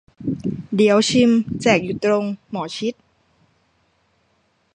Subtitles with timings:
[0.75, 1.31] เดี๋ยวชิม
[1.61, 2.95] แจกอยู่ตรง หมอชิต